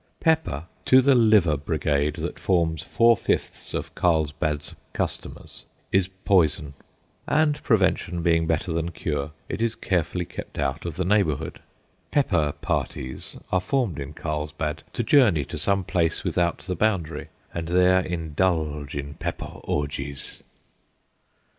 Pepper, 0.19 0.65
to 0.85 0.99
the 0.99 1.13
liver 1.13 1.55
brigade 1.55 2.15
that 2.15 2.39
forms 2.39 2.81
four 2.81 3.15
fifths 3.15 3.71
of 3.75 3.93
Carlsbad's 3.93 4.73
customers, 4.93 5.63
is 5.91 6.07
poison; 6.25 6.73
and, 7.27 7.61
prevention 7.61 8.23
being 8.23 8.47
better 8.47 8.73
than 8.73 8.89
cure, 8.89 9.29
it 9.47 9.61
is 9.61 9.75
carefully 9.75 10.25
kept 10.25 10.57
out 10.57 10.87
of 10.87 10.95
the 10.95 11.05
neighbourhood. 11.05 11.59
"Pepper 12.09 12.51
parties" 12.61 13.37
are 13.51 13.61
formed 13.61 13.99
in 13.99 14.11
Carlsbad 14.13 14.81
to 14.93 15.03
journey 15.03 15.45
to 15.45 15.55
some 15.59 15.83
place 15.83 16.23
without 16.23 16.57
the 16.63 16.75
boundary, 16.75 17.27
and 17.53 17.67
there 17.67 17.99
indulge 17.99 18.95
in 18.95 19.13
pepper 19.13 19.51
orgies. 19.65 20.41